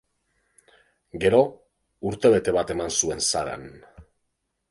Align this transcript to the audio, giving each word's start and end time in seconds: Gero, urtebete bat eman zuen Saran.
Gero, 1.23 1.41
urtebete 2.11 2.55
bat 2.57 2.73
eman 2.77 2.95
zuen 3.01 3.23
Saran. 3.27 3.67